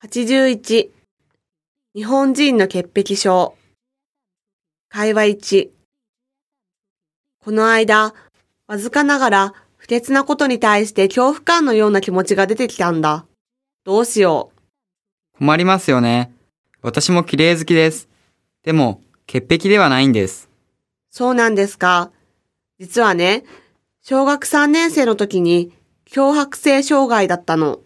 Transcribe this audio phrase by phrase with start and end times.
[0.00, 0.90] 81
[1.96, 3.56] 日本人の潔癖症
[4.88, 5.70] 会話1
[7.44, 8.14] この間、
[8.68, 13.26] わずかながら不潔なことに対して恐怖感のような気持ちが出てきたんだ。
[13.82, 14.52] どうしよ
[15.34, 15.38] う。
[15.38, 16.32] 困りますよね。
[16.80, 18.08] 私も綺麗好きです。
[18.62, 20.48] でも、潔癖ではないんです。
[21.10, 22.12] そうなんですか。
[22.78, 23.42] 実はね、
[24.02, 25.72] 小学3年生の時に
[26.08, 27.80] 脅迫性障害だったの。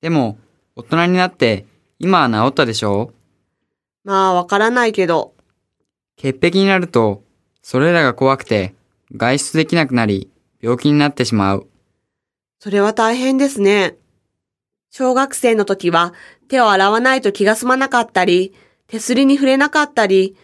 [0.00, 0.38] でも、
[0.78, 1.64] 大人になって、
[1.98, 3.10] 今は治ったでしょ？
[4.04, 5.32] うまあわからないけど、
[6.18, 7.22] 潔癖になると、
[7.62, 8.74] それらが怖くて、
[9.16, 10.30] 外出できなくなり、
[10.60, 11.66] 病気になってしまう。
[12.60, 13.96] それは大変ですね。
[14.90, 16.12] 小学生の時は
[16.48, 18.52] 手を洗わないと気が済まなかったり、
[18.86, 20.36] 手すりに触れなかったり、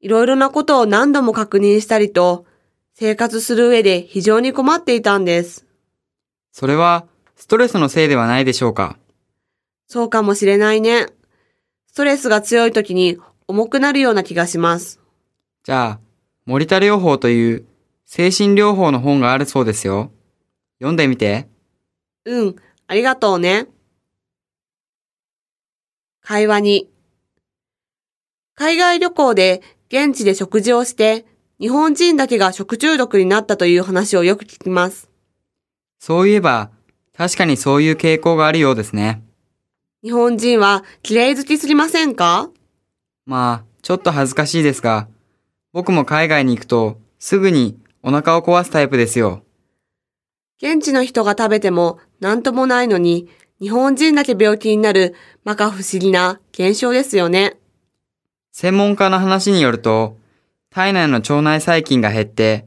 [0.00, 2.44] いろいろなことを何度も確認したりと、
[2.92, 5.64] 生活する上で非常に困っていたんです。
[6.52, 8.98] それは、ストレスのせいではないでしょうか？
[9.90, 11.08] そうかもしれないね。
[11.88, 15.00] ストレスが強い時に重くなるような気がします。
[15.64, 16.00] じゃあ、
[16.46, 17.66] 森田療法という、
[18.06, 20.12] 精神療法の本があるそうですよ。
[20.78, 21.48] 読んでみて。
[22.24, 23.66] うん、ありがとうね。
[26.22, 26.88] 会話に。
[28.54, 31.26] 海外旅行で現地で食事をして、
[31.58, 35.10] 日本人だけが食中毒になったという話をよく聞きます。
[35.98, 36.70] そういえば、
[37.12, 39.24] 確かにそういう傾向があるようですね。
[40.02, 42.48] 日本人は綺麗好きすぎませんか？
[43.26, 45.08] まあ、ちょっと恥ずかしいですが、
[45.74, 49.42] 僕も海外に行くと、すぐにお腹を壊すタイプですよ。
[50.56, 53.28] 現地の人が食べても何ともないのに、
[53.60, 57.58] 日本人だけ病気になる摩訶不思議な現象ですよね。
[58.52, 60.16] 専門家の話によると、
[60.70, 62.64] 体内の腸内細菌が減って、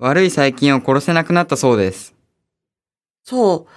[0.00, 2.12] 悪い細菌を殺せなくなったそうです。
[3.22, 3.72] そう。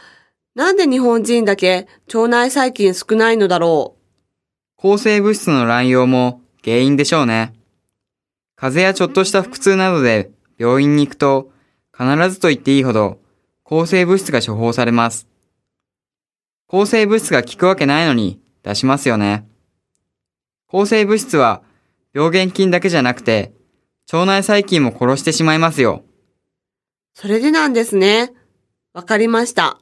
[0.56, 4.02] なんで日本人だけ腸内細菌少ないのだろう？
[4.78, 7.54] 抗生物質の乱用も原因でしょうね。
[8.56, 11.52] 風邪やちょっとした腹痛などで病院に行くと、
[11.96, 13.20] 必ずと言っていいほど
[13.64, 15.28] 抗生物質が処方されます。
[16.68, 19.46] 抗生物質が効くわけないのに出しますよね。
[20.68, 21.64] 抗生物質は
[22.14, 23.52] 病原菌だけじゃなくて、
[24.12, 26.04] 腸内細菌も殺してしまいますよ。
[27.14, 28.32] それでなんですね。
[28.94, 29.80] わかりました。